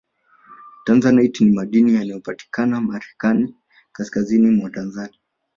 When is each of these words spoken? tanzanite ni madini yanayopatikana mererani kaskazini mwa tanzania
tanzanite 0.85 1.43
ni 1.43 1.51
madini 1.51 1.93
yanayopatikana 1.93 2.81
mererani 2.81 3.55
kaskazini 3.91 4.49
mwa 4.51 4.69
tanzania 4.69 5.19